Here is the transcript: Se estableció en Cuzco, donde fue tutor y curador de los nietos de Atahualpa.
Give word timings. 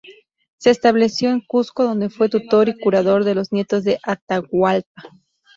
Se 0.57 0.71
estableció 0.71 1.29
en 1.29 1.41
Cuzco, 1.41 1.83
donde 1.83 2.09
fue 2.09 2.27
tutor 2.27 2.69
y 2.69 2.79
curador 2.79 3.23
de 3.23 3.35
los 3.35 3.51
nietos 3.51 3.83
de 3.83 3.99
Atahualpa. 4.01 5.03